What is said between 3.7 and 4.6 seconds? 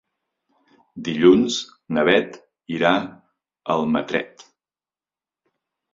Almatret.